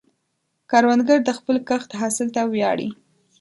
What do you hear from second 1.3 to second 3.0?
خپل کښت حاصل ته ویاړي